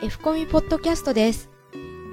[0.00, 1.50] F コミポッドキャストです。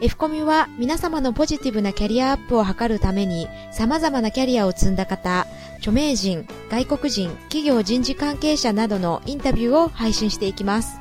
[0.01, 5.45] F コミは皆様のポジティブなキャリアアップを図るために様々なキャリアを積んだ方、
[5.77, 10.99] 著名人、外国人、企業人事関係者などのインタビューを配信していきます。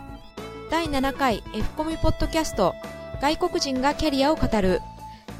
[0.70, 2.74] 第7回 F コミポッドキャスト
[3.22, 4.80] 外国人がキャリアを語る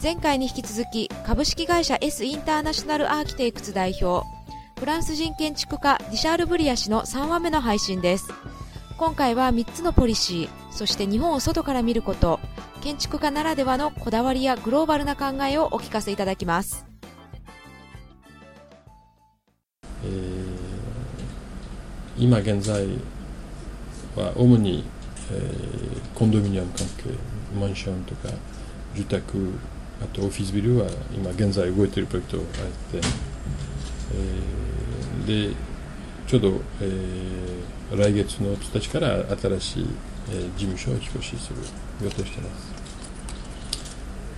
[0.03, 4.27] 前回に引き続き株式会社 S インターナショナルアーキテクツ代表
[4.79, 8.33] フランス人建築家ディシャール・ブリア氏の3話目の配信です
[8.97, 12.39] 今回は3つのポリシーそして日本を外から見ること
[12.81, 16.87] 建築家ならではのこだわりやグローバルな考えをお聞かせいただきます、
[20.04, 20.49] えー、
[22.18, 22.87] 今現在
[24.15, 24.85] は主に、
[25.32, 27.11] えー、コンドミニアム関係
[27.59, 28.29] マンションとか
[28.95, 29.51] 住宅
[30.03, 33.09] あとオフィスビルは今現在動いているプロジェクトがあって、
[34.15, 35.56] えー、で
[36.29, 39.87] ちょうど、えー、来月の1日から新しい、
[40.31, 41.59] えー、事務所を引っ越しする
[42.03, 42.73] 予定しています、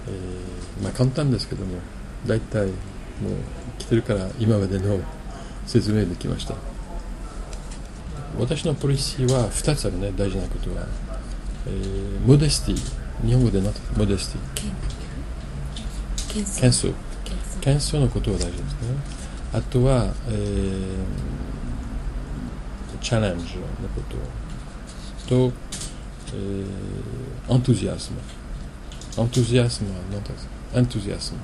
[0.08, 1.78] えー、まあ簡単ですけども
[2.26, 2.72] 大体もう
[3.78, 4.98] 来てるから今までの
[5.66, 6.54] 説明できました。
[8.38, 10.86] 私のポリシーは2つあるね大事なことは、
[11.66, 14.74] えー、モデスティ日本語でなってモデスティ
[16.60, 16.94] 謙遜
[17.62, 18.68] 謙遜のことは大事ですね。
[19.54, 20.94] あとは、えー、
[23.00, 23.62] チャレンジの
[23.94, 24.00] こ
[25.26, 25.52] とと、
[26.28, 28.18] えー、アントゥジアスム
[29.22, 31.38] アントゥジアスムは何ですかアントゥジアスム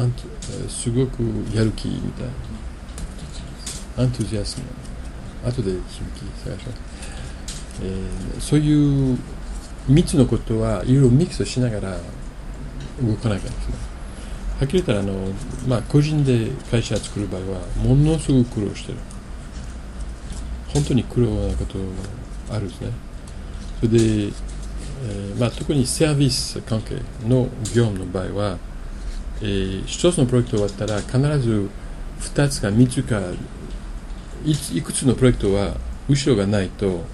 [0.00, 0.22] アント、
[0.64, 1.22] え、すごく
[1.54, 2.32] やる気みたいな。
[3.98, 4.64] アントゥジアスム
[5.48, 5.84] 後で響き
[6.44, 6.82] 探します、
[7.82, 9.18] えー、そういう
[9.88, 11.96] 3つのことはいろいろミックスしながら
[13.02, 13.74] 動かないからですね
[14.60, 15.32] はっきり言ったらあの、
[15.66, 18.98] まあ、個人で会社を作る場合はものすごく苦労してる。
[20.72, 21.78] 本当に苦労なこと
[22.50, 22.90] があるんですね。
[23.80, 28.58] それで、えーまあ、特にサービス関係の業務の場合は、
[29.40, 31.70] えー、一つのプロジェクト終わったら必ず
[32.20, 33.20] 2つか3つか
[34.44, 35.76] いいくつのプロジェクトは
[36.08, 37.04] 後ろがないと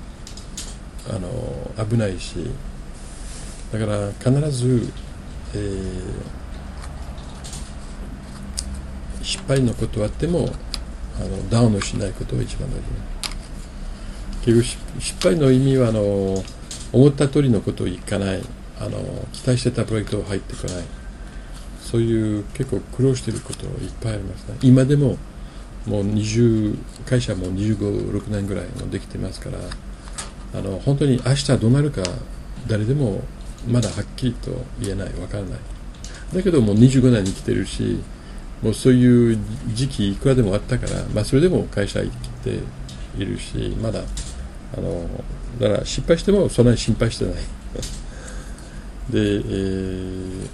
[1.11, 2.37] あの危ないし
[3.73, 4.91] だから必ず、
[5.55, 10.49] えー、失敗のことはあっても
[11.21, 13.14] あのダウンをしないことが一番大事。
[14.45, 16.45] 結局失敗の意味はあの
[16.93, 18.43] 思った通りのことをいかない
[18.79, 18.99] あの
[19.33, 20.85] 期待してたプロジェクトが入ってこない。
[21.81, 24.57] そういう結構苦労していることいっぱいありますね。
[24.63, 25.17] 今でも
[25.87, 29.59] もう20会社も25、6年ぐらいもできてますから
[30.59, 32.03] あの本当に明日どうなるか
[32.67, 33.23] 誰でも
[33.69, 34.51] まだはっきりと
[34.81, 35.59] 言えない分からない。
[36.35, 38.01] だけどもう25年に来てるし
[38.63, 39.39] もうそういう
[39.75, 42.59] 時期いくらでもあったから、まあ、それでも会社行って
[43.19, 44.01] いるしまだ
[44.77, 45.09] あの
[45.61, 47.35] だから失敗してもそんなに心配してない。
[47.35, 47.41] で、
[49.13, 50.49] えー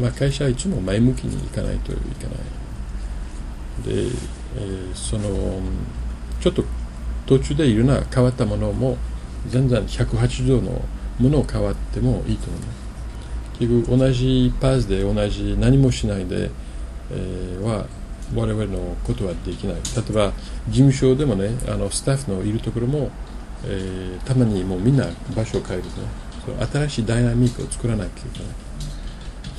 [0.00, 2.36] まあ、会社はいつも前向きにいかないといけない。
[3.84, 4.10] で、
[4.56, 5.60] えー、その
[6.40, 6.64] ちょっと
[7.26, 8.96] 途中でいろんな変わったものも
[9.48, 10.82] 全然180度の
[11.18, 12.60] ものを変わってもいいと思う。
[13.58, 16.50] 結局同じパースで同じ何もしないで、
[17.10, 17.86] えー、は
[18.34, 19.76] 我々のことはできない。
[19.76, 20.32] 例えば
[20.68, 23.10] 事務所でもねあのスタッフのいるところも、
[23.64, 25.90] えー、たまにもうみんな場所を変えるね
[26.72, 28.48] 新しいダイナミックを作らなきゃいけない。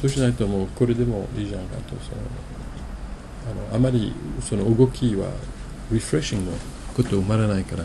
[0.01, 1.95] そうしないともうこれでもいいじゃんかと。
[2.03, 2.17] その
[3.43, 5.29] あのあまりその動きは
[5.91, 6.57] リフレッシングの
[6.95, 7.83] こと生まれないから、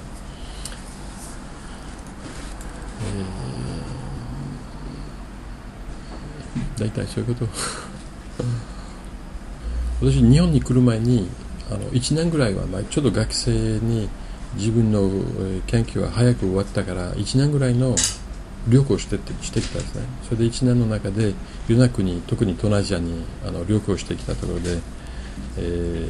[6.78, 7.50] えー、大体そういうこと。
[10.00, 11.28] 私日本に来る前に
[11.70, 14.08] あの1年ぐらいは、まあ、ちょっと学生に
[14.54, 15.00] 自分の
[15.66, 17.94] 研究は早く終わったから1年ぐらいの
[18.68, 20.02] 旅行しててしてきたんですね。
[20.24, 21.34] それで1年の中でい
[21.68, 24.78] ろんな国特に東南アジアにあの旅行してきたところで、
[25.58, 26.08] え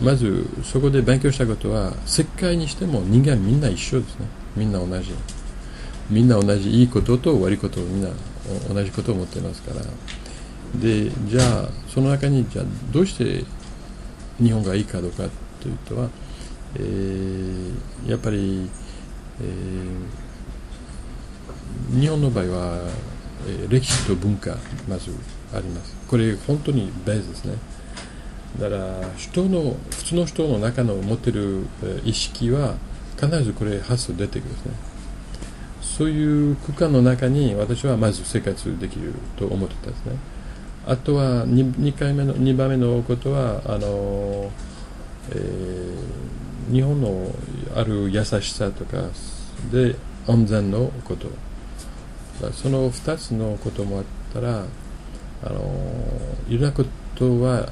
[0.00, 4.26] ー、まずそこで勉強したことは世界にしても人間みんな一緒ですね。
[4.56, 5.12] みんな同じ。
[6.10, 8.10] みんな同じいいことと悪いことをみんな
[8.72, 9.82] 同じことを持っていますから。
[10.76, 13.44] でじゃあその中にじゃあどうして
[14.42, 15.24] 日本がいいかどうか
[15.60, 16.08] というとは、
[16.76, 18.70] えー、やっぱり、
[19.40, 20.30] えー
[21.90, 22.78] 日本の場合は、
[23.48, 24.56] えー、歴史と文化
[24.88, 25.10] まず
[25.52, 25.96] あります。
[26.06, 27.54] これ本当にベースですね。
[28.60, 31.66] だから人の普通の人の中の持ってる、
[32.04, 32.74] 意識は
[33.20, 34.72] 必ずこれ発想出てくるんですね。
[35.80, 40.12] そういう空間の中に私はまず生活できると思ってたんですね。
[40.90, 44.50] あとは 2, 2回目の2番目のことはあの、
[45.30, 47.30] えー、日本の
[47.76, 49.04] ある優しさとか
[49.70, 49.94] で
[50.26, 51.28] 安全のこと。
[52.52, 54.64] その2つのこともあったら
[55.44, 55.60] あの
[56.48, 56.84] いろんなこ
[57.14, 57.68] とは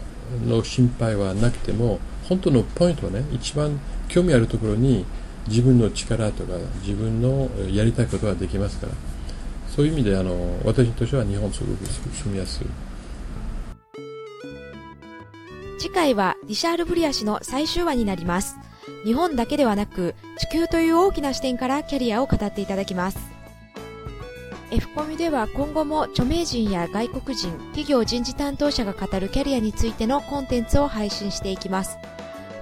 [0.46, 1.98] の心配はなくても
[2.28, 5.06] 本当のポイントはね一番興味あるところに
[5.48, 8.92] 自分の力とか自分のやりたいことができますから。
[9.74, 12.66] そういう意味であの私としては日本すごく住みやすい。
[15.78, 18.56] 次回はリシャール・ブリア氏の最終話になります。
[19.04, 23.18] 日本だけではなく地球という大きな視点からキャリアを語っていただきます。
[24.72, 31.96] F コミでは今後も著名人や外国人企業人事担当者が語るキャリアについてのコンテンツを配信していきます。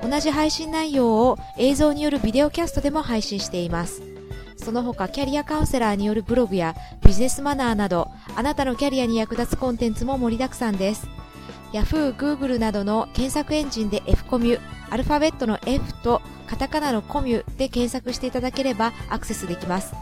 [0.02, 4.02] 同じ配信内容を映像によるビデオキャストでも配信しています。
[4.56, 6.74] その他キャリアカウンセラーによるブログや
[7.04, 11.08] ビジネスマナーなどあなたのキャリアに役立つコンテンツも盛りだくさんです。
[11.72, 14.60] Yahoo、Google などの検索エンジンで F コミュ
[14.90, 19.94] アルファベットの F とカタカナのコミュで検索していただければアクセスできます。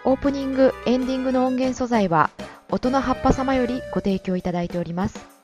[0.09, 2.31] オープニング、エンディングの音源素材は
[2.71, 5.38] 音の葉っぱ様よりご提供いただいております。